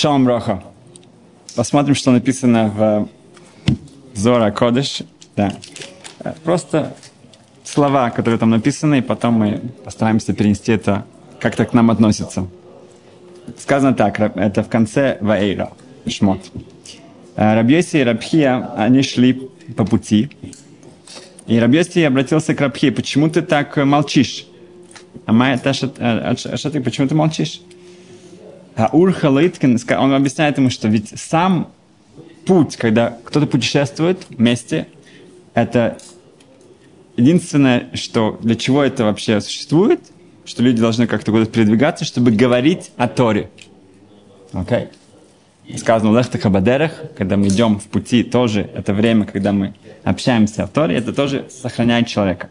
[0.00, 0.62] Шалом Роха.
[1.54, 2.72] Посмотрим, что написано
[4.14, 5.02] в Зора Кодыш.
[5.36, 5.52] Да.
[6.42, 6.96] Просто
[7.64, 11.04] слова, которые там написаны, и потом мы постараемся перенести это,
[11.38, 12.46] как то к нам относится.
[13.58, 15.70] Сказано так, это в конце Ваэйра,
[16.08, 16.50] Шмот.
[17.36, 20.30] Рабьеси и Рабхия, они шли по пути,
[21.46, 24.46] и Рабьеси обратился к Рабхии, почему ты так молчишь?
[25.26, 27.60] А Майя Таша, а ты, почему ты молчишь?
[28.80, 31.70] А Урха Лейткин, он объясняет ему, что ведь сам
[32.46, 34.86] путь, когда кто-то путешествует вместе,
[35.52, 35.98] это
[37.18, 40.00] единственное, что для чего это вообще существует,
[40.46, 43.50] что люди должны как-то куда-то передвигаться, чтобы говорить о Торе.
[44.54, 44.88] Окей?
[45.68, 45.76] Okay?
[45.76, 49.74] Сказано Лехта Хабадерах, когда мы идем в пути, тоже это время, когда мы
[50.04, 52.48] общаемся о Торе, это тоже сохраняет человека.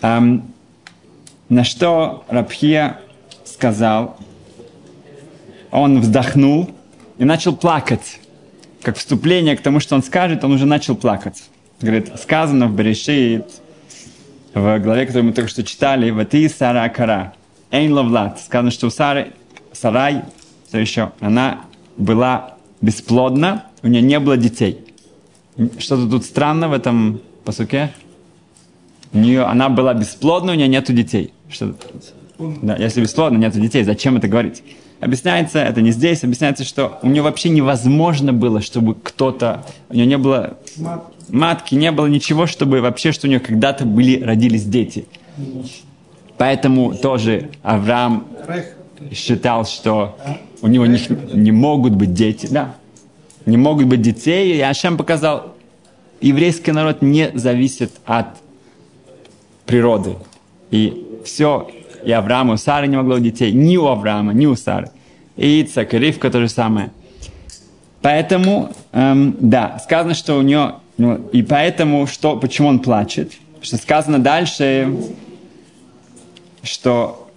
[0.00, 0.42] Um,
[1.48, 3.00] на что Рабхия
[3.44, 4.16] сказал,
[5.70, 6.70] он вздохнул
[7.18, 8.20] и начал плакать.
[8.82, 11.44] Как вступление к тому, что он скажет, он уже начал плакать.
[11.80, 13.46] Говорит, сказано в Берешит,
[14.54, 17.34] в главе, которую мы только что читали, в «Ты Сара Кара».
[17.70, 18.40] Эйн Лавлад.
[18.40, 19.32] Сказано, что у Сары,
[19.72, 20.22] Сарай,
[20.68, 21.60] все еще, она
[21.96, 24.84] была бесплодна, у нее не было детей.
[25.78, 27.92] Что-то тут странно в этом посуке?
[29.12, 31.32] У нее, она была бесплодна, у нее нету детей.
[31.48, 31.74] Что,
[32.38, 34.62] да, если бесплодно, нету детей, зачем это говорить?
[35.00, 40.06] Объясняется, это не здесь, объясняется, что у нее вообще невозможно было, чтобы кто-то, у нее
[40.06, 40.58] не было
[41.28, 45.06] матки, не было ничего, чтобы вообще, что у нее когда-то были, родились дети.
[46.36, 48.26] Поэтому тоже Авраам
[49.12, 50.18] считал, что
[50.62, 51.00] у него не,
[51.32, 52.74] не могут быть дети, да,
[53.46, 55.54] не могут быть детей, и Ашем показал,
[56.20, 58.26] еврейский народ не зависит от
[59.64, 60.16] природы.
[60.70, 61.68] И все
[62.04, 64.90] и Авраама, у Сары не могло детей, ни у Авраама, ни у Сары.
[65.36, 66.90] И Ицак, и Ривка то же самое.
[68.02, 73.32] Поэтому, эм, да, сказано, что у нее, ну, и поэтому, что, почему он плачет?
[73.60, 74.94] Что сказано дальше,
[76.62, 77.28] что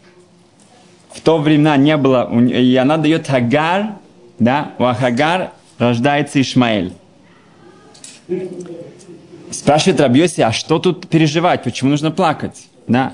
[1.11, 3.93] в то времена не было, и она дает Хагар,
[4.39, 6.93] да, у Хагар рождается Ишмаэль.
[9.51, 12.67] Спрашивает Рабьоси, а что тут переживать, почему нужно плакать?
[12.87, 13.13] Да?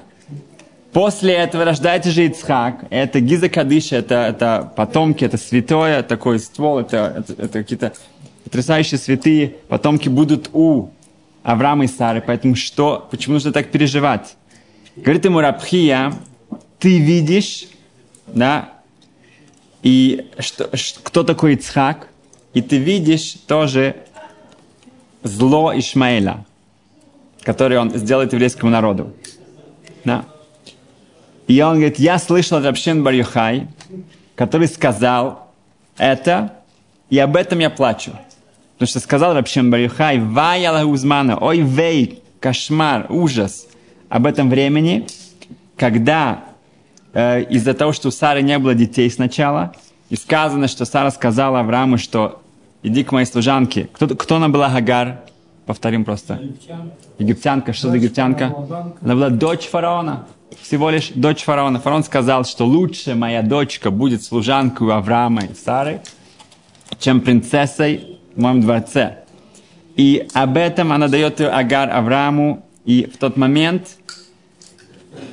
[0.97, 2.85] После этого рождается же Ицхак.
[2.89, 7.93] Это Гиза Кадыша, это, это потомки, это святое, такой ствол, это, это, это какие-то
[8.43, 10.89] потрясающие святые потомки будут у
[11.43, 12.23] Авраама и Сары.
[12.25, 14.37] Поэтому что, почему нужно так переживать?
[14.95, 16.13] Говорит ему Рабхия,
[16.79, 17.67] ты видишь,
[18.25, 18.73] да,
[19.83, 20.67] и что,
[21.03, 22.07] кто такой Ицхак,
[22.55, 23.97] и ты видишь тоже
[25.21, 26.43] зло Ишмаэля,
[27.43, 29.13] который он сделает еврейскому народу.
[30.03, 30.25] Да.
[31.47, 33.67] И он говорит, я слышал Рабшин Барюхай,
[34.35, 35.47] который сказал
[35.97, 36.53] это,
[37.09, 38.11] и об этом я плачу.
[38.73, 43.67] Потому что сказал Рабшин Барюхай, вай Узмана, ой вей, кошмар, ужас
[44.09, 45.07] об этом времени,
[45.77, 46.43] когда
[47.13, 49.73] э, из-за того, что у Сары не было детей сначала,
[50.09, 52.41] и сказано, что Сара сказала Аврааму, что
[52.83, 53.89] иди к моей служанке.
[53.93, 55.21] Кто, кто она была Гагар?
[55.65, 56.35] Повторим просто.
[56.35, 56.95] Египтянка.
[57.19, 57.73] Египтянка.
[57.73, 58.95] Что за египтянка?
[59.01, 60.25] Она была дочь фараона
[60.61, 61.79] всего лишь дочь фараона.
[61.79, 66.01] Фараон сказал, что лучше моя дочка будет служанкой Авраама и Сары,
[66.99, 69.23] чем принцессой в моем дворце.
[69.95, 73.97] И об этом она дает Агар Аврааму, и в тот момент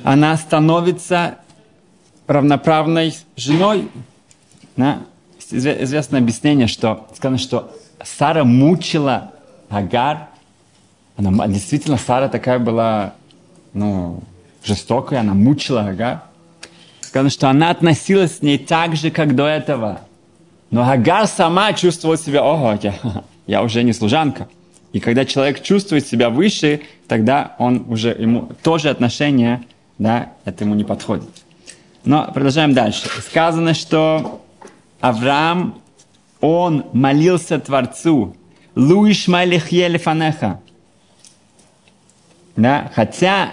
[0.03, 1.37] она становится
[2.27, 3.89] равноправной женой.
[4.75, 5.01] Да?
[5.51, 7.71] Известное объяснение, что сказано, что
[8.03, 9.31] Сара мучила
[9.69, 10.29] Агар.
[11.17, 13.13] Она, действительно, Сара такая была,
[13.73, 14.23] ну,
[14.65, 16.23] жестокой, она мучила Агар.
[17.01, 20.01] Сказано, что она относилась с ней так же, как до этого.
[20.71, 22.95] Но Агар сама чувствовала себя, ого, я,
[23.47, 24.47] я уже не служанка.
[24.91, 29.63] И когда человек чувствует себя выше, тогда он уже, ему тоже отношение,
[29.97, 31.29] да, это ему не подходит.
[32.05, 33.07] Но продолжаем дальше.
[33.21, 34.41] Сказано, что
[35.01, 35.81] Авраам,
[36.39, 38.35] он молился Творцу,
[38.75, 40.61] Луиш Малихьелефанеха.
[42.55, 43.51] Да, хотя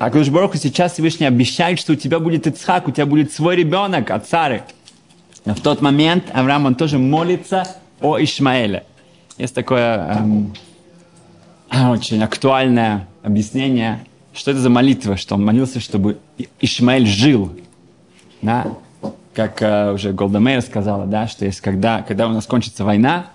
[0.00, 4.10] а Кудышбороху сейчас Всевышний обещает, что у тебя будет Ицхак, у тебя будет свой ребенок
[4.10, 4.62] от Сары.
[5.44, 7.68] Но в тот момент Авраам, он тоже молится
[8.00, 8.84] о Ишмаэле.
[9.36, 10.54] Есть такое эм,
[11.90, 14.00] очень актуальное объяснение,
[14.32, 16.16] что это за молитва, что он молился, чтобы
[16.62, 17.52] Ишмаэль жил.
[18.40, 18.68] Да?
[19.34, 23.26] Как э, уже Голдамейр сказала, да, что есть когда, когда у нас кончится война,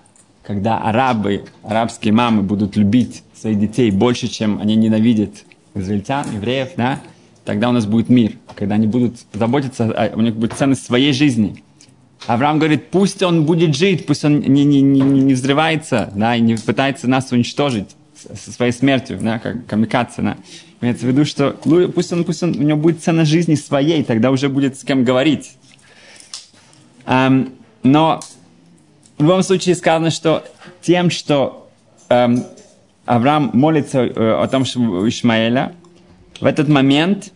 [0.42, 5.44] когда арабы, арабские мамы будут любить своих детей больше, чем они ненавидят
[5.78, 7.00] израильтян, евреев, да,
[7.44, 11.62] тогда у нас будет мир, когда они будут заботиться, у них будет ценность своей жизни.
[12.26, 16.40] Авраам говорит, пусть он будет жить, пусть он не, не, не, не взрывается, да, и
[16.40, 17.94] не пытается нас уничтожить
[18.34, 20.36] со своей смертью, да, как камикадзе, да.
[20.80, 21.56] Имеется в виду, что
[21.94, 25.04] пусть он, пусть он, у него будет цена жизни своей, тогда уже будет с кем
[25.04, 25.52] говорить.
[27.06, 27.52] Um,
[27.82, 28.20] но
[29.16, 30.44] в любом случае сказано, что
[30.82, 31.70] тем, что
[32.08, 32.44] um,
[33.06, 35.72] Авраам молится uh, о том, что у Ишмаэля,
[36.40, 37.32] в этот момент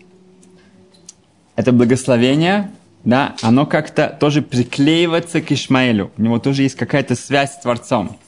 [1.56, 2.70] это благословение,
[3.05, 6.11] да, оно как-то тоже приклеивается к Ишмаэлю.
[6.19, 8.19] У него тоже есть какая-то связь с Творцом.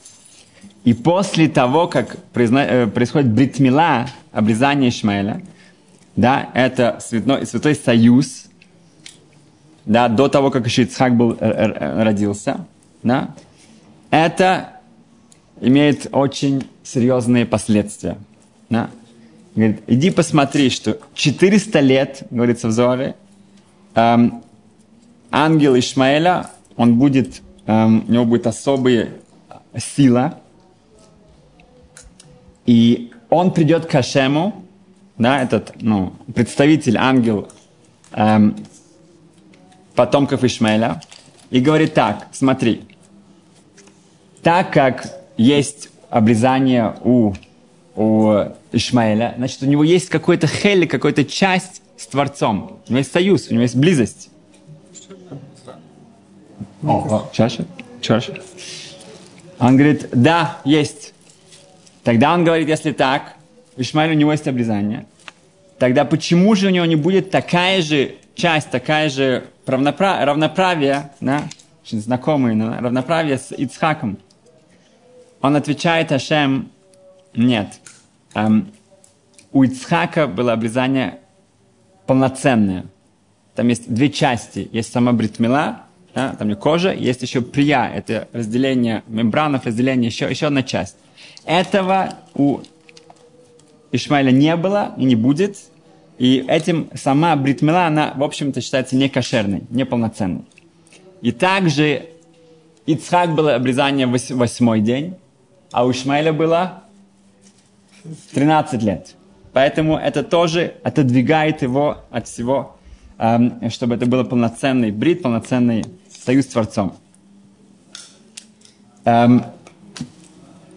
[0.83, 5.41] И после того, как э, происходит бритмила, обрезание Ишмаэля,
[6.15, 8.45] да, это святой, святой союз,
[9.85, 12.65] да, до того, как еще Ицхак был, э, э, родился,
[13.01, 13.35] да,
[14.11, 14.72] это
[15.61, 18.17] имеет очень серьезные последствия.
[18.69, 18.89] Да.
[19.55, 23.15] Говорит, иди посмотри, что 400 лет, говорится в Зоре,
[23.93, 24.43] эм,
[25.31, 29.09] ангел Ишмаэля, он будет, эм, у него будет особая
[29.77, 30.39] сила,
[32.65, 34.65] и он придет к Ашему,
[35.17, 37.47] да, этот, ну, представитель, ангел
[38.13, 38.55] эм,
[39.93, 41.01] потомков Ишмаэля,
[41.51, 42.83] и говорит так, смотри,
[44.41, 47.33] так как есть обрезание у,
[47.95, 52.79] у Ишмаэля, значит, у него есть какой-то хель, какая-то часть с Творцом.
[52.87, 54.29] У него есть союз, у него есть близость.
[56.83, 57.65] О, чаще?
[58.01, 58.41] Чаще?
[59.59, 61.13] Он говорит, да, есть.
[62.03, 63.35] Тогда он говорит, если так,
[63.77, 65.05] Ишмаэль у него есть обрезание,
[65.79, 71.43] тогда почему же у него не будет такая же часть, такая же равнопра- равноправие, да,
[71.85, 74.17] очень знакомые, равноправие с Ицхаком?
[75.43, 76.71] Он отвечает Ашем,
[77.35, 77.67] нет.
[78.33, 78.71] Эм,
[79.51, 81.19] у Ицхака было обрезание
[82.07, 82.85] полноценное.
[83.53, 84.69] Там есть две части.
[84.71, 85.81] Есть сама бритмила,
[86.15, 90.95] да, там не кожа, есть еще прия, это разделение мембранов, разделение, еще, еще одна часть.
[91.43, 92.59] Этого у
[93.91, 95.57] Ишмаэля не было и не будет.
[96.19, 100.45] И этим сама бритмила, она, в общем-то, считается некошерной, неполноценной.
[101.21, 102.05] И также
[102.85, 105.15] Ицхак было обрезание восьмой день,
[105.73, 106.83] а у Ишмаэля было
[108.33, 109.15] 13 лет.
[109.51, 112.77] Поэтому это тоже отодвигает его от всего,
[113.17, 116.95] эм, чтобы это был полноценный брит, полноценный союз с Творцом.
[119.05, 119.43] Эм,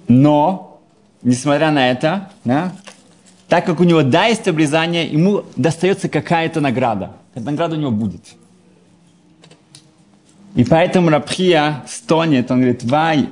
[0.09, 0.81] но,
[1.23, 2.73] несмотря на это, да,
[3.49, 7.13] так как у него да есть обрезание, ему достается какая-то награда.
[7.35, 8.23] Эта награда у него будет.
[10.55, 13.29] И поэтому Рабхия стонет, он говорит, вай,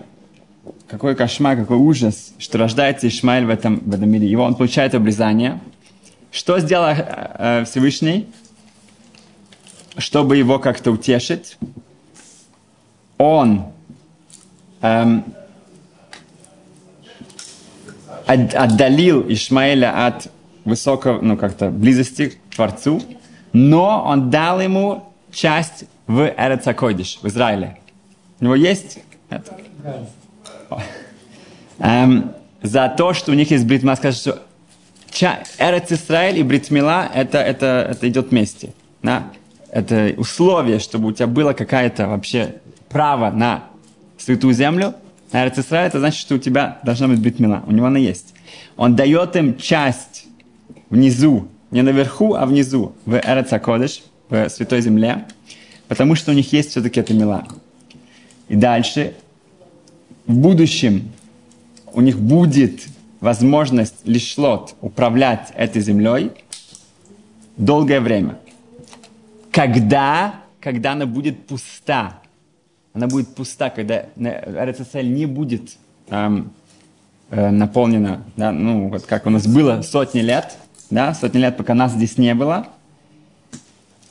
[0.94, 4.28] какой кошмар, какой ужас, что рождается Ишмаэль в этом, в этом мире.
[4.28, 5.60] Его он получает обрезание.
[6.30, 8.28] Что сделал э, Всевышний,
[9.98, 11.58] чтобы его как-то утешить?
[13.18, 13.72] Он
[14.82, 15.24] эм,
[18.26, 20.28] отдалил Ишмаэля от
[20.64, 23.02] высокого, ну как-то близости к Творцу,
[23.52, 27.78] но он дал ему часть в Эрецакойдиш, в Израиле.
[28.38, 29.58] У него есть это?
[31.78, 32.32] Эм,
[32.62, 34.42] за то, что у них есть бритмила, скажет, что
[35.58, 38.72] Эрец Исраэль и бритмила, это, это, это идет вместе.
[39.02, 39.24] Да?
[39.70, 42.56] Это условие, чтобы у тебя было какое-то вообще
[42.88, 43.64] право на
[44.18, 44.94] святую землю.
[45.32, 47.62] Эрец Исраэль, это значит, что у тебя должна быть бритмила.
[47.66, 48.34] У него она есть.
[48.76, 50.26] Он дает им часть
[50.90, 55.24] внизу, не наверху, а внизу, в Эрец Акодыш, в святой земле,
[55.88, 57.46] потому что у них есть все-таки эта мила.
[58.48, 59.14] И дальше
[60.26, 61.10] в будущем
[61.92, 62.86] у них будет
[63.20, 66.32] возможность лишь лот управлять этой землей
[67.56, 68.38] долгое время.
[69.50, 70.34] Когда?
[70.60, 72.20] Когда она будет пуста.
[72.92, 75.76] Она будет пуста, когда РЦСЛ не будет
[76.08, 76.52] эм,
[77.30, 80.56] э, наполнена, да, ну, вот как у нас было сотни лет,
[80.90, 82.68] да, сотни лет, пока нас здесь не было.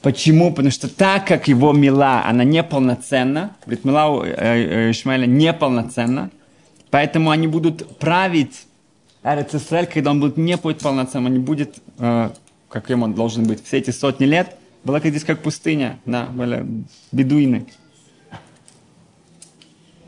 [0.03, 0.50] Почему?
[0.51, 6.29] Потому что так как его мила, она неполноценна, говорит, мила э, э, Ишмаэля неполноценна,
[6.91, 8.67] поэтому они будут править
[9.25, 12.31] РЦСЛ, когда он будет не будет полноценным, он не будет, э,
[12.67, 13.63] каким он должен быть.
[13.65, 16.65] Все эти сотни лет была как здесь как пустыня, да, были
[17.13, 17.65] бедуины.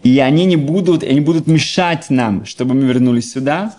[0.04, 3.74] И они не будут, они будут мешать нам, чтобы мы вернулись сюда,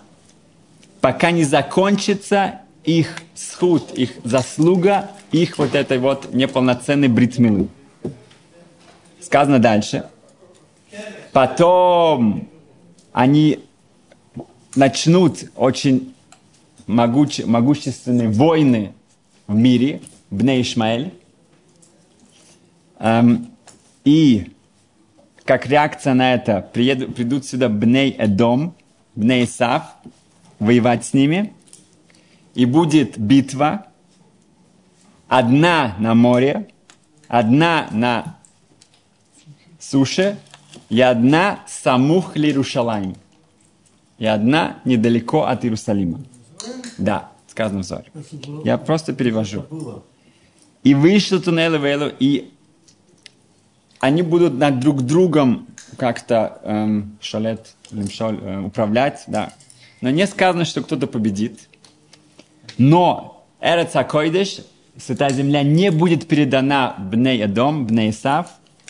[0.99, 7.67] пока не закончится их схуд, их заслуга, их вот этой вот неполноценной бритмилы.
[9.21, 10.09] Сказано дальше.
[11.33, 12.47] Потом
[13.11, 13.59] они
[14.73, 16.15] начнут очень
[16.87, 18.93] могуч, могущественные войны
[19.47, 21.13] в мире, в Ишмаэль.
[22.99, 23.51] Эм,
[24.05, 24.53] И
[25.43, 28.73] как реакция на это приеду, придут сюда Бней Эдом,
[29.15, 29.83] Бней Исав,
[30.59, 31.53] воевать с ними.
[32.57, 33.85] И будет битва,
[35.27, 36.67] одна на море,
[37.27, 38.39] одна на
[39.79, 40.39] суше
[40.89, 43.15] и одна самух Лирушалайм.
[44.17, 46.19] И одна недалеко от Иерусалима.
[46.97, 48.11] Да, сказано в Зоре.
[48.63, 49.63] Я просто перевожу.
[50.81, 52.51] И вышел туннель Вейлу, и
[53.99, 59.53] они будут над друг другом как-то эм, шалет, лимшоль, э, управлять, да.
[60.01, 61.69] Но не сказано, что кто-то победит.
[62.77, 64.59] Но Эрец Акойдеш,
[64.97, 68.47] Святая Земля, не будет передана Бней Эдом, Бней Исав,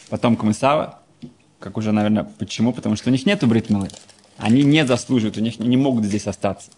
[0.10, 1.00] потомкам Исава.
[1.60, 2.74] Как уже, наверное, почему?
[2.74, 3.89] Потому что у них нет бритмилы.
[4.38, 6.70] Они не заслуживают, у них не могут здесь остаться.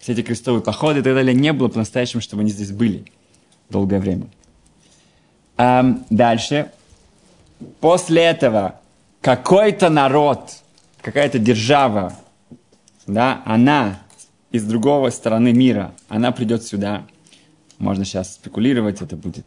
[0.00, 3.04] Все эти крестовые походы и так далее не было по-настоящему, чтобы они здесь были
[3.68, 4.26] долгое время.
[5.56, 6.70] Um, дальше.
[7.80, 8.80] После этого
[9.20, 10.52] какой-то народ,
[11.02, 12.14] какая-то держава,
[13.06, 14.00] да, она
[14.50, 17.04] из другого стороны мира, она придет сюда.
[17.78, 19.46] Можно сейчас спекулировать, это будет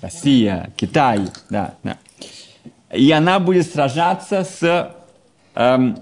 [0.00, 1.96] Россия, Китай, да, да.
[2.92, 4.94] И она будет сражаться с
[5.54, 5.98] эм,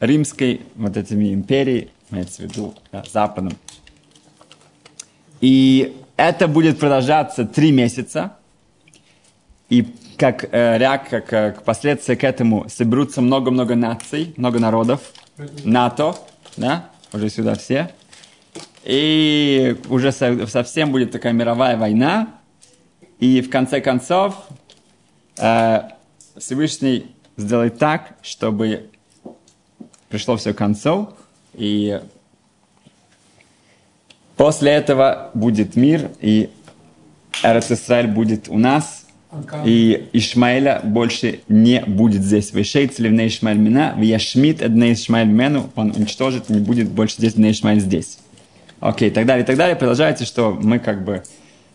[0.00, 3.52] римской вот этими империей, имеется в виду, да, Западом.
[5.40, 8.36] И это будет продолжаться три месяца.
[9.68, 15.12] И как э, реак, как э, последствия к этому соберутся много-много наций, много народов,
[15.64, 16.16] НАТО,
[16.56, 17.90] да, уже сюда все.
[18.84, 22.28] И уже со, совсем будет такая мировая война.
[23.18, 24.34] И в конце концов
[25.38, 25.82] э,
[26.38, 28.90] Всевышний сделает так, чтобы
[30.08, 31.10] пришло все к концу.
[31.54, 32.00] И
[34.36, 36.50] после этого будет мир, и
[37.42, 38.99] Эрец будет у нас–
[39.64, 42.52] и Ишмаэля больше не будет здесь.
[42.52, 47.52] Вышейц ливней Ишмаэль мина, вияшмит эдней Ишмаэль мену, он уничтожит, не будет больше здесь дней
[47.52, 48.18] Ишмаэль здесь.
[48.80, 49.76] Окей, и так далее, и так далее.
[49.76, 51.22] Продолжается, что мы как бы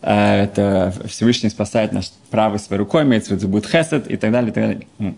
[0.02, 4.32] э, это Всевышний спасает наш правой своей рукой, имеется в виду будет хесед и так
[4.32, 5.14] далее, и так далее.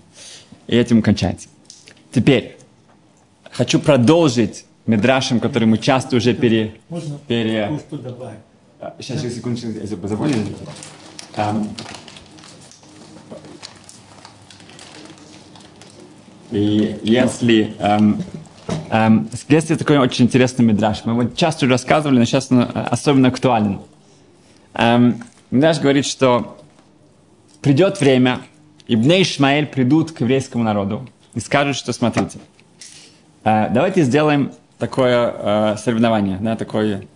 [0.68, 1.48] И этим кончается.
[2.12, 2.56] Теперь,
[3.50, 6.74] хочу продолжить Медрашем, который мы часто уже пере...
[6.88, 7.78] Можно пере...
[9.00, 10.38] Сейчас, сейчас, секундочку, если позволите.
[11.36, 11.68] Um,
[16.50, 17.74] И если...
[17.78, 18.22] Эм,
[18.90, 21.02] эм, есть такой очень интересный мидраж.
[21.04, 23.80] Мы его часто рассказывали, но сейчас он особенно актуален.
[24.74, 26.58] Эм, мидраж говорит, что
[27.60, 28.40] придет время,
[28.86, 32.38] и Бней Ишмаэль придут к еврейскому народу и скажут, что смотрите,
[33.44, 37.08] э, давайте сделаем такое э, соревнование, да, такой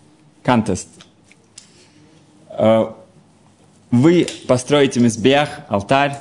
[0.43, 0.89] контест.
[2.51, 2.93] Э,
[3.91, 6.19] вы построите мизбех, алтарь,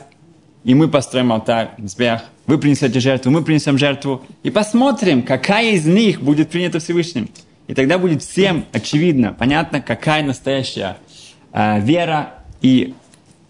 [0.63, 5.85] и мы построим алтарь, мизбех, вы принесете жертву, мы принесем жертву, и посмотрим, какая из
[5.85, 7.29] них будет принята Всевышним.
[7.67, 10.97] И тогда будет всем очевидно, понятно, какая настоящая
[11.53, 12.93] э, вера, и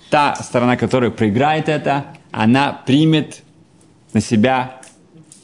[0.10, 3.44] та сторона, которая проиграет это, она примет
[4.14, 4.82] на себя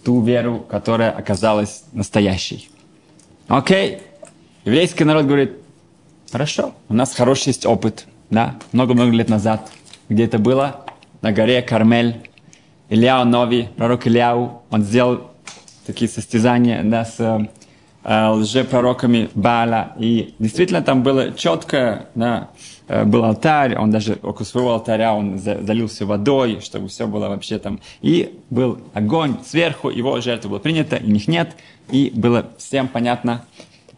[0.03, 2.69] ту веру, которая оказалась настоящей.
[3.47, 3.99] Окей?
[4.65, 5.53] Еврейский народ говорит,
[6.31, 9.69] хорошо, у нас хороший есть опыт, да, много-много лет назад,
[10.09, 10.85] где это было,
[11.21, 12.29] на горе Кармель,
[12.89, 15.31] Ильяу Нови, пророк Ильяу, он сделал
[15.85, 17.19] такие состязания да, с
[18.03, 19.93] э, лжепророками Бааля.
[19.97, 22.49] И действительно там было четко, да,
[22.87, 27.29] э, был алтарь, он даже около своего алтаря он залил все водой, чтобы все было
[27.29, 27.79] вообще там.
[28.01, 31.55] И был огонь сверху, его жертва была принята, и них нет.
[31.89, 33.45] И было всем понятно,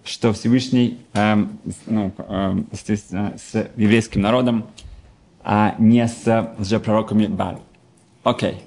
[0.04, 1.46] что Всевышний э,
[1.86, 4.66] ну, э, с, с еврейским народом,
[5.44, 7.60] а не с лжепророками Бааля.
[8.24, 8.62] Окей.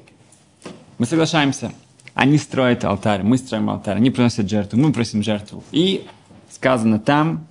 [0.99, 1.73] Мы соглашаемся.
[2.15, 5.65] Они строят алтарь, мы строим алтарь, они приносят жертву, мы просим жертву.
[5.73, 6.07] И
[6.51, 7.47] сказано там,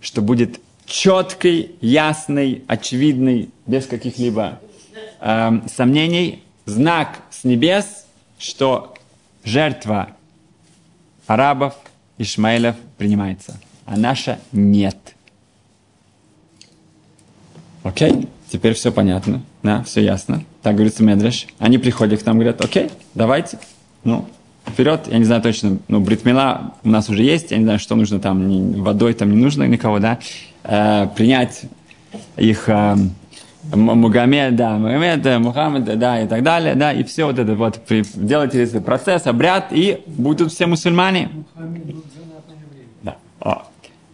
[0.00, 4.60] что будет четкий, ясный, очевидный, без каких-либо
[5.20, 8.06] э, сомнений, знак с небес,
[8.38, 8.94] что
[9.42, 10.10] жертва
[11.26, 11.74] арабов,
[12.18, 14.96] Ишмаилов принимается, а наша нет.
[17.84, 18.28] Окей?
[18.48, 20.42] Теперь все понятно, да, все ясно.
[20.62, 21.46] Так говорится Медреш.
[21.58, 23.58] Они приходят к нам, говорят, окей, давайте,
[24.04, 24.26] ну,
[24.66, 25.02] вперед.
[25.10, 28.20] Я не знаю точно, ну, бритмила у нас уже есть, я не знаю, что нужно
[28.20, 30.18] там, ни, водой там не нужно никого, да,
[30.64, 31.62] э, принять
[32.36, 32.96] их э,
[33.74, 37.80] Мугамед, да, Мугамед, Мухаммед, да, и так далее, да, и все вот это вот,
[38.14, 41.28] делайте этот процесс, обряд, и будут все мусульмане.
[43.02, 43.16] Да.
[43.40, 43.62] О.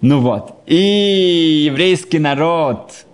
[0.00, 0.62] Ну вот.
[0.66, 3.06] И еврейский народ,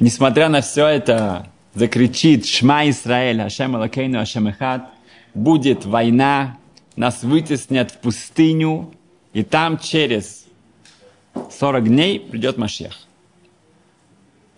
[0.00, 4.88] несмотря на все это, закричит «Шма Исраэль, Ашем Алакейну, Ашем Эхад»,
[5.34, 6.58] будет война,
[6.96, 8.92] нас вытеснят в пустыню,
[9.32, 10.46] и там через
[11.58, 12.98] 40 дней придет Машех.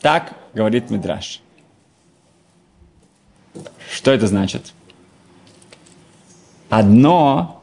[0.00, 1.40] Так говорит Мидраш.
[3.90, 4.72] Что это значит?
[6.70, 7.62] Одно,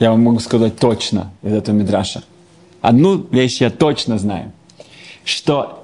[0.00, 2.24] я вам могу сказать точно из этого Мидраша.
[2.80, 4.52] Одну вещь я точно знаю.
[5.24, 5.77] Что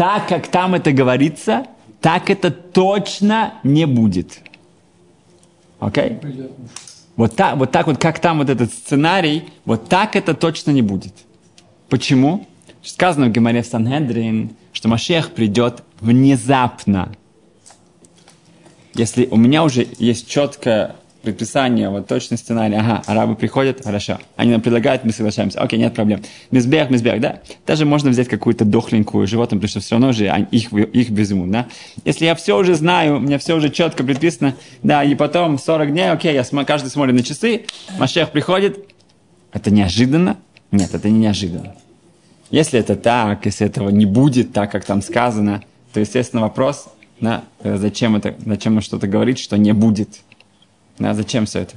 [0.00, 1.66] так, как там это говорится,
[2.00, 4.40] так это точно не будет.
[5.78, 6.12] Окей?
[6.12, 6.52] Okay?
[7.16, 10.80] Вот так, вот так вот, как там вот этот сценарий, вот так это точно не
[10.80, 11.12] будет.
[11.90, 12.46] Почему?
[12.82, 17.14] Сказано в Геморе Санхедрин, что Машех придет внезапно.
[18.94, 24.52] Если у меня уже есть четкое предписание, вот точный сценарий, ага, арабы приходят, хорошо, они
[24.52, 26.22] нам предлагают, мы соглашаемся, окей, нет проблем.
[26.50, 27.40] Мизбех, мизбех, да?
[27.66, 31.66] Даже можно взять какую-то дохленькую животное, потому что все равно же их, их безумно, да?
[32.04, 35.92] Если я все уже знаю, у меня все уже четко предписано, да, и потом 40
[35.92, 37.66] дней, окей, я см, каждый смотрит на часы,
[37.98, 38.78] Машех приходит,
[39.52, 40.36] это неожиданно?
[40.70, 41.74] Нет, это не неожиданно.
[42.50, 45.62] Если это так, если этого не будет так, как там сказано,
[45.92, 46.88] то, естественно, вопрос,
[47.20, 50.20] да, зачем это, зачем он что-то говорит, что не будет.
[51.00, 51.76] Да, зачем все это?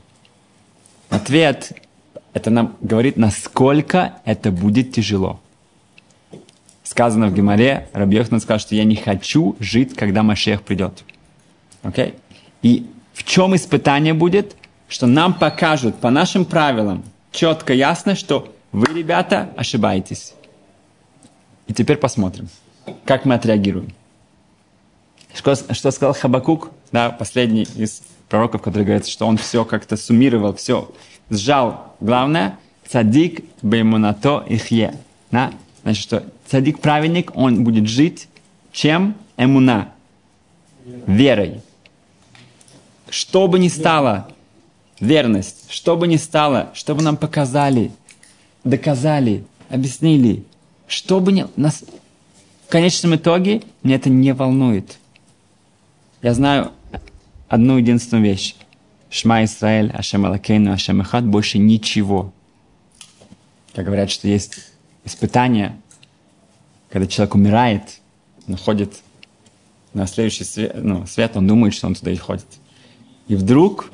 [1.09, 1.71] Ответ,
[2.33, 5.39] это нам говорит, насколько это будет тяжело.
[6.83, 11.03] Сказано в Геморе, Рабьехнан сказал, что я не хочу жить, когда Машех придет.
[11.83, 12.07] Окей?
[12.07, 12.15] Okay?
[12.63, 14.57] И в чем испытание будет?
[14.89, 20.33] Что нам покажут по нашим правилам четко, ясно, что вы, ребята, ошибаетесь.
[21.67, 22.49] И теперь посмотрим,
[23.05, 23.93] как мы отреагируем.
[25.33, 28.03] Что, что сказал Хабакук, да, последний из
[28.33, 30.91] пророков, который говорит, что он все как-то суммировал, все
[31.29, 31.93] сжал.
[31.99, 34.95] Главное, цадик беймунато ихе.
[35.29, 35.53] Да?
[35.83, 38.27] Значит, что цадик праведник, он будет жить
[38.71, 39.13] чем?
[39.37, 39.93] Эмуна.
[41.05, 41.61] Верой.
[43.07, 44.27] Что бы ни стало,
[44.99, 47.91] верность, что бы ни стало, что бы нам показали,
[48.63, 50.43] доказали, объяснили,
[50.87, 51.45] что бы ни...
[51.55, 51.83] Нас...
[52.65, 54.97] В конечном итоге меня это не волнует.
[56.23, 56.71] Я знаю
[57.53, 58.55] одну единственную вещь.
[59.11, 62.33] Шма Исраэль, Ашем Алакейну, Ашем Эхад, больше ничего.
[63.75, 64.55] Как говорят, что есть
[65.05, 65.79] испытания,
[66.89, 67.83] когда человек умирает,
[68.47, 68.95] находит
[69.93, 72.47] на следующий свет, ну, свет, он думает, что он туда и ходит.
[73.27, 73.91] И вдруг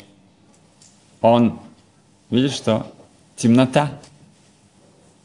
[1.19, 1.59] он
[2.29, 2.89] видит, что
[3.35, 3.91] темнота.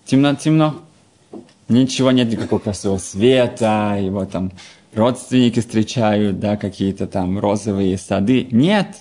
[0.07, 0.83] Темно, темно.
[1.69, 4.51] Ничего нет никакого красивого света, его там
[4.95, 8.47] родственники встречают, да, какие-то там розовые сады.
[8.51, 8.97] Нет,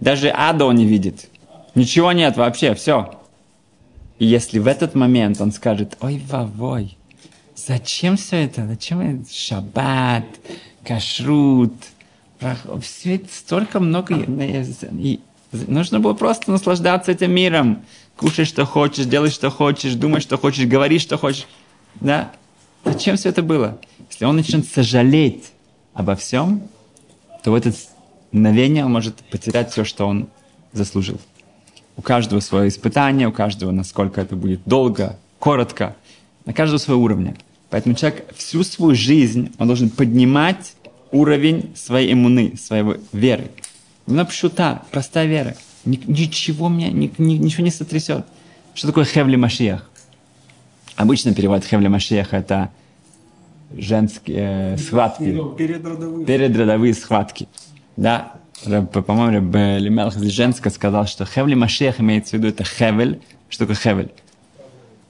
[0.00, 1.28] даже ада он не видит.
[1.74, 3.14] Ничего нет вообще, все.
[4.18, 6.96] И если в этот момент он скажет, ой, вовой,
[7.56, 8.66] зачем все это?
[8.66, 9.32] Зачем это?
[9.32, 10.24] Шаббат,
[10.84, 11.72] кашрут,
[12.82, 14.14] все это столько много.
[14.14, 15.20] И
[15.52, 17.82] нужно было просто наслаждаться этим миром.
[18.16, 21.46] Кушай, что хочешь, делай, что хочешь, думай, что хочешь, говори, что хочешь.
[22.00, 22.32] Да?
[22.84, 23.78] Зачем все это было?
[24.10, 25.52] Если он начнет сожалеть
[25.94, 26.62] обо всем,
[27.42, 27.72] то в это
[28.32, 30.28] мгновение он может потерять все, что он
[30.72, 31.18] заслужил.
[31.96, 35.96] У каждого свое испытание, у каждого, насколько это будет долго, коротко,
[36.46, 37.36] на каждого свой уровень.
[37.68, 40.74] Поэтому человек всю свою жизнь, он должен поднимать
[41.12, 43.50] уровень своей иммуны, своей веры.
[44.06, 45.56] Именно пшута, простая вера.
[45.84, 48.24] Ничего меня, ничего не сотрясет.
[48.74, 49.88] Что такое хевли машиях?
[50.96, 52.70] Обычно перевод Хевля Машеха– это
[53.76, 55.38] женские э, схватки.
[55.56, 56.26] Передродовые.
[56.26, 57.48] Передродовые схватки.
[57.96, 63.20] Да, по-моему, Лемелх Женска сказал, что Хевли Машех имеется в виду это Хевель.
[63.48, 64.12] Что такое Хевель?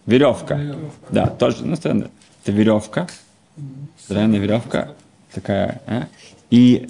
[0.07, 0.55] Веревка.
[0.55, 0.91] веревка.
[1.11, 2.09] Да, тоже, ну, это
[2.47, 3.09] веревка.
[4.07, 4.95] Здоровенная веревка.
[5.33, 5.81] Такая.
[5.87, 6.09] А?
[6.51, 6.89] И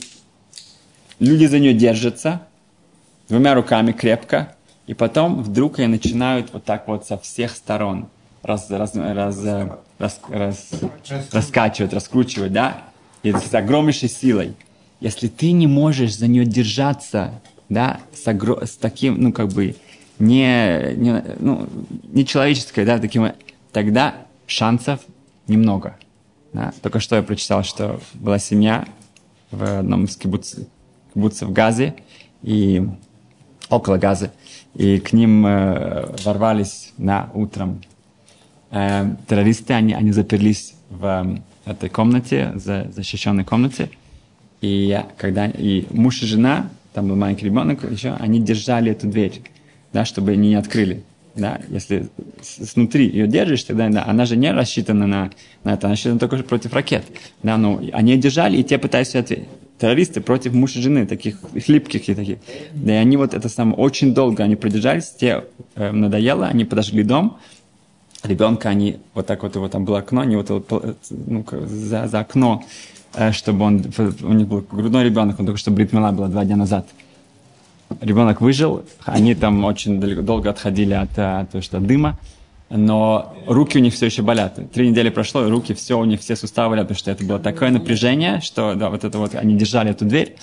[1.19, 2.43] люди за нее держатся
[3.29, 4.55] двумя руками крепко,
[4.87, 8.09] и потом вдруг они начинают вот так вот со всех сторон–
[8.43, 9.39] раз, раз, раз,
[9.99, 10.71] раз, раз,
[11.33, 12.85] раскачивать, раскручивать, да,
[13.23, 14.55] и с огромнейшей силой.
[15.01, 18.65] Если ты не можешь за нее держаться, да, с, огр...
[18.65, 19.77] с таким, ну, как бы,
[20.19, 21.67] не, не, ну,
[22.05, 23.33] не человеческой, да, таким,
[23.73, 24.15] тогда
[24.47, 25.01] шансов
[25.47, 25.97] немного.
[26.53, 26.73] Да.
[26.83, 28.87] Только что я прочитал, что была семья
[29.51, 30.67] в одном из кибуцев,
[31.15, 31.95] кибуцев в Газе,
[32.43, 32.87] и
[33.69, 34.31] около Газы,
[34.75, 37.81] и к ним э, ворвались на утром
[38.71, 43.91] э, террористы, они, они заперлись в э, этой комнате, за, защищенной комнате.
[44.61, 49.41] И когда и муж и жена, там был маленький ребенок еще, они держали эту дверь,
[49.93, 51.03] да, чтобы они не открыли.
[51.35, 52.09] да, если
[52.43, 55.31] снутри ее держишь, тогда да, она же не рассчитана на,
[55.65, 57.05] на это, она рассчитана только против ракет.
[57.43, 59.49] Да, но они держали, и те пытаются ответить.
[59.79, 62.39] Террористы против мужа и жены, таких хлипких и таких.
[62.75, 67.03] Да и они вот это самое, очень долго они продержались, те э, надоело, они подожгли
[67.03, 67.39] дом,
[68.23, 70.49] ребенка они, вот так вот его там было окно, они вот
[71.11, 72.65] ну, за, за окно,
[73.15, 73.85] э, чтобы он,
[74.23, 76.87] у них был грудной ребенок, он только что бритмила была два дня назад–
[78.01, 82.19] ребенок выжил, они там очень долго отходили от, от, от, от дыма,
[82.69, 84.59] но руки у них все еще болят.
[84.73, 87.71] Три недели прошло, руки, все, у них все суставы болят, потому что это было такое
[87.71, 90.37] напряжение, что, да, вот это вот, они держали эту дверь.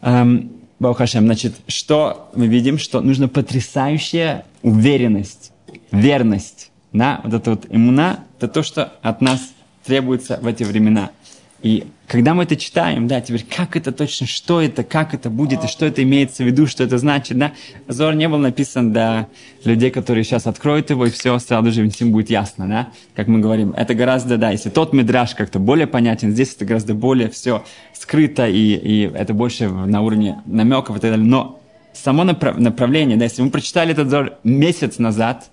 [0.00, 2.78] Эм, значит, что мы видим?
[2.78, 5.52] Что нужна потрясающая уверенность,
[5.90, 9.52] верность, да, вот это вот иммуна, это то, что от нас
[9.84, 11.10] требуется в эти времена–
[11.62, 15.64] и когда мы это читаем, да, теперь как это точно, что это, как это будет,
[15.64, 17.54] и что это имеется в виду, что это значит, да.
[17.88, 19.26] Зор не был написан для
[19.64, 22.88] людей, которые сейчас откроют его, и все сразу же всем будет ясно, да.
[23.14, 26.94] Как мы говорим, это гораздо, да, если тот мидраж как-то более понятен, здесь это гораздо
[26.94, 31.26] более все скрыто, и, и это больше на уровне намеков и так далее.
[31.26, 31.60] Но
[31.94, 35.50] само направ- направление, да, если мы прочитали этот Зор месяц назад,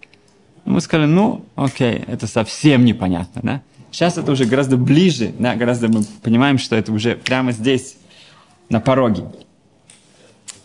[0.66, 3.62] мы сказали, ну, окей, это совсем непонятно, да.
[3.92, 7.98] Сейчас это уже гораздо ближе, да, гораздо мы понимаем, что это уже прямо здесь,
[8.70, 9.26] на пороге.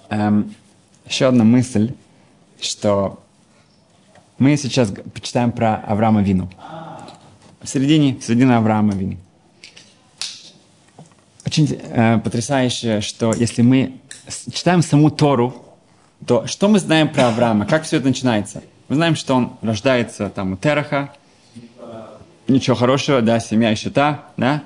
[0.08, 0.54] Эм,
[1.06, 1.92] еще одна мысль,
[2.60, 3.22] что
[4.38, 6.48] мы сейчас почитаем про Авраама Вину.
[7.60, 9.16] В середине, в середине Авраама Вину.
[11.44, 14.00] Очень э, потрясающе, что если мы
[14.52, 15.64] читаем саму Тору,
[16.26, 17.66] то что мы знаем про Авраама?
[17.66, 18.62] Как все это начинается?
[18.88, 21.12] Мы знаем, что он рождается там у Тераха,
[22.48, 24.62] ничего хорошего, да, семья еще та, да.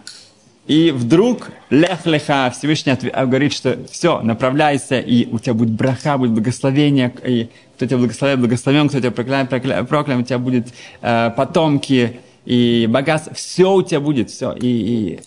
[0.69, 6.17] И вдруг лех леха, Всевышний а, говорит, что все, направляйся, и у тебя будет браха,
[6.19, 10.69] будет благословение, и кто тебя благословляет, благословен, кто тебя прокляет, прокляет, проклят, у тебя будет
[11.01, 14.53] э, потомки, и богатство, все у тебя будет, все.
[14.53, 15.21] И, и,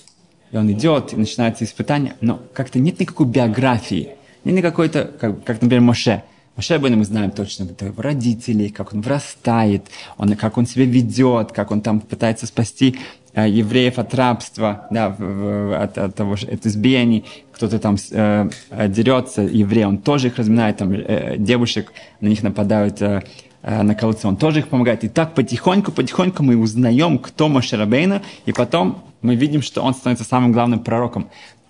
[0.51, 4.12] и он идет, и начинается испытание, но как-то нет никакой биографии,
[4.45, 6.23] нет никакой-то, как, как, например, Моше–
[6.55, 9.87] Моше мы знаем точно, это его родители, как он вырастает,
[10.17, 12.97] он, как он себя ведет, как он там пытается спасти
[13.33, 18.49] э, евреев от рабства, да, в, в, от, от того, от избиений, кто-то там э,
[18.87, 21.91] дерется, еврей, он тоже их разминает, там, э, девушек,
[22.21, 23.23] на них нападают э,
[23.61, 25.03] э, на колодцы, он тоже их помогает.
[25.03, 29.93] И так потихоньку, потихоньку мы узнаем, кто Моше Рабейна, и потом мы видим, что он
[29.93, 31.27] становится самым главным пророком.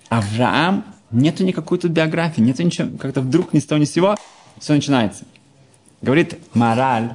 [0.10, 4.16] Авраам, нету никакой тут биографии, нету ничего, как-то вдруг ни с того ни с сего,
[4.60, 5.26] все начинается.
[6.02, 7.14] Говорит мораль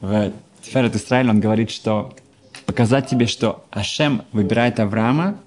[0.00, 2.14] в Тиферет Исраиль, он говорит, что
[2.66, 5.38] показать тебе, что Ашем выбирает Авраама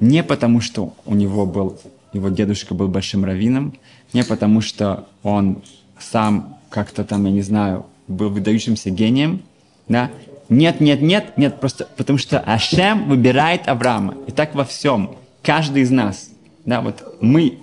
[0.00, 1.78] не потому, что у него был,
[2.12, 3.74] его дедушка был большим раввином,
[4.12, 5.62] не потому, что он
[5.98, 9.42] сам как-то там, я не знаю, был выдающимся гением,
[9.88, 10.10] да,
[10.48, 14.16] нет, нет, нет, нет, просто потому что Ашем выбирает Авраама.
[14.26, 15.16] И так во всем.
[15.42, 16.30] Каждый из нас.
[16.64, 17.58] Да, вот мы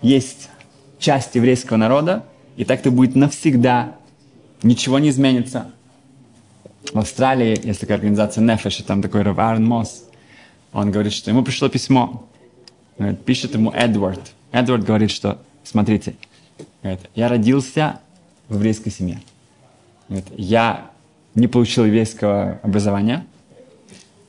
[0.00, 0.48] есть
[1.02, 2.24] часть еврейского народа,
[2.56, 3.96] и так это будет навсегда.
[4.62, 5.70] Ничего не изменится.
[6.92, 10.04] В Австралии есть такая организация Нефеш, и там такой Рав Аарон Мосс.
[10.72, 12.26] Он говорит, что ему пришло письмо.
[12.98, 14.20] Говорит, пишет ему Эдвард.
[14.52, 16.14] Эдвард говорит, что, смотрите,
[16.82, 18.00] говорит, я родился
[18.48, 19.20] в еврейской семье.
[20.08, 20.90] Говорит, я
[21.34, 23.26] не получил еврейского образования,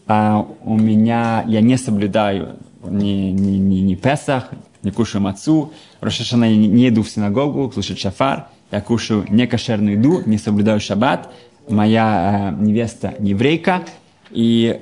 [0.07, 4.49] а у меня, я не соблюдаю ни, ни, ни, ни Песах,
[4.83, 9.97] не кушаю мацу, в Рошашана я не иду в синагогу, слушать шафар, я кушаю некошерную
[9.97, 11.31] еду, не соблюдаю шаббат,
[11.69, 13.83] моя э, невеста еврейка,
[14.29, 14.81] и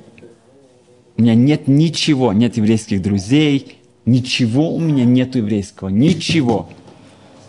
[1.18, 6.70] у меня нет ничего, нет еврейских друзей, ничего у меня нету еврейского, ничего.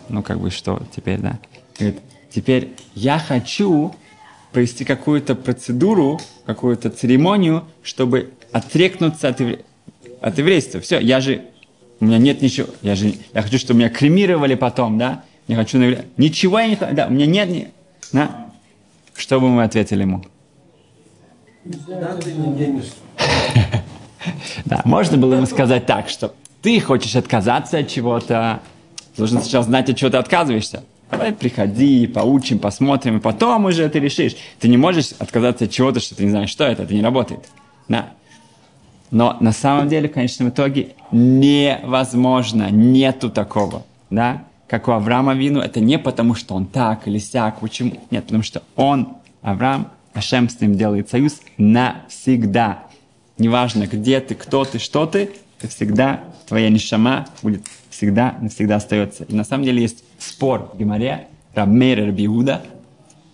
[0.09, 1.39] Ну, как бы что теперь, да?
[1.79, 3.93] Говорит, теперь я хочу
[4.51, 9.65] провести какую-то процедуру, какую-то церемонию, чтобы отрекнуться от, евре...
[10.21, 10.79] от еврейства.
[10.79, 11.45] Все, я же
[12.03, 15.77] у меня нет ничего, я же, я хочу, чтобы меня кремировали потом, да, не хочу,
[16.17, 17.69] ничего я не хочу, да, у меня нет, ни,
[18.11, 18.49] да.
[19.15, 20.23] Что бы мы ответили ему?
[24.63, 28.61] Да, можно было ему сказать так, что ты хочешь отказаться от чего-то,
[29.17, 30.83] должен сначала знать, от чего ты отказываешься.
[31.11, 34.37] Давай приходи, поучим, посмотрим, и потом уже ты решишь.
[34.59, 37.41] Ты не можешь отказаться от чего-то, что ты не знаешь, что это, это не работает.
[37.89, 38.13] Да.
[39.13, 45.59] Но на самом деле, в конечном итоге, невозможно, нету такого, да, как у Авраама Вину,
[45.59, 49.09] это не потому, что он так или сяк, почему, нет, потому что он,
[49.43, 52.85] Авраам, Ашем с ним делает союз навсегда.
[53.37, 59.25] Неважно, где ты, кто ты, что ты, ты всегда, твоя нишама будет всегда, навсегда остается.
[59.25, 62.63] И на самом деле есть спор в Гимаре, Рабмейр и Рабиуда,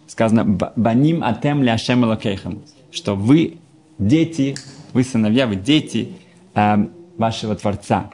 [0.07, 3.59] сказано «Баним атем ляшем лакейхам», что вы
[3.97, 4.55] дети,
[4.93, 6.13] вы сыновья, вы дети
[6.55, 6.77] э,
[7.17, 8.09] вашего Творца.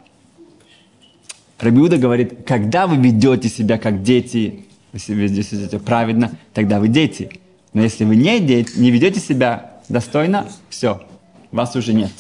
[1.60, 7.30] Рабиуда говорит, когда вы ведете себя как дети, вы себя ведете праведно, тогда вы дети.
[7.74, 11.02] Но если вы не, дети, не ведете себя достойно, все,
[11.52, 12.12] вас уже нет.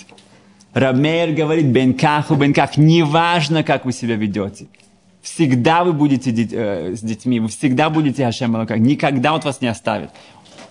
[0.73, 4.67] Рамейр говорит, бенкаху, бенках, неважно, как вы себя ведете.
[5.21, 9.67] Всегда вы будете э, с детьми, вы всегда будете Хашем Малаках, никогда он вас не
[9.67, 10.11] оставит.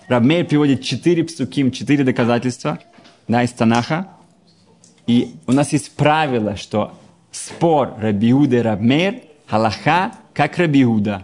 [0.07, 2.79] Рабмейр приводит четыре псуким, четыре доказательства
[3.27, 4.07] да, из Танаха.
[5.07, 6.97] И у нас есть правило, что
[7.31, 11.23] спор Рабиуда и Рабмейр, Халаха, как Рабиуда.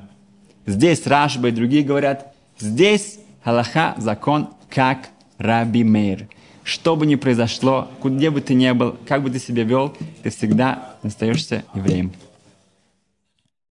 [0.66, 6.28] Здесь Рашба и другие говорят, здесь Халаха, закон, как Раби Мейр.
[6.64, 10.30] Что бы ни произошло, где бы ты ни был, как бы ты себя вел, ты
[10.30, 12.12] всегда остаешься евреем.